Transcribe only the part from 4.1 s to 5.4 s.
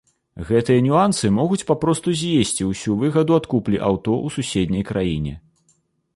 ў суседняй краіне.